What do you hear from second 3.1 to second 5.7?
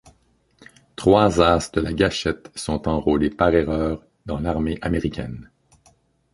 par erreur dans l'armée américaine.